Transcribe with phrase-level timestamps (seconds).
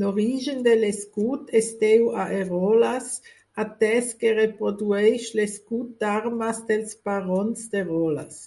[0.00, 3.08] L'origen de l'escut es deu a Eroles,
[3.64, 8.42] atès que reprodueix l'escut d'armes dels barons d'Eroles.